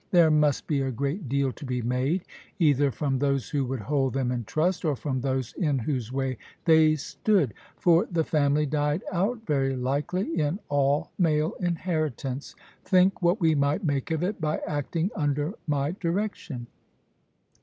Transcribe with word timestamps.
There 0.09 0.31
must 0.31 0.65
be 0.65 0.81
a 0.81 0.89
great 0.89 1.29
deal 1.29 1.51
to 1.51 1.63
be 1.63 1.83
made, 1.83 2.23
either 2.57 2.89
from 2.89 3.19
those 3.19 3.51
who 3.51 3.65
would 3.65 3.81
hold 3.81 4.13
them 4.13 4.31
in 4.31 4.45
trust, 4.45 4.83
or 4.83 4.95
from 4.95 5.21
those 5.21 5.53
in 5.53 5.77
whose 5.77 6.11
way 6.11 6.39
they 6.65 6.95
stood. 6.95 7.53
For 7.77 8.07
the 8.11 8.23
family 8.23 8.65
died 8.65 9.03
out, 9.11 9.45
very 9.45 9.75
likely, 9.75 10.39
in 10.39 10.57
all 10.69 11.11
male 11.19 11.53
inheritance. 11.59 12.55
Think 12.83 13.21
what 13.21 13.39
we 13.39 13.53
might 13.53 13.83
make 13.83 14.09
of 14.09 14.23
it, 14.23 14.41
by 14.41 14.57
acting 14.65 15.11
under 15.15 15.53
my 15.67 15.91
direction. 15.91 16.65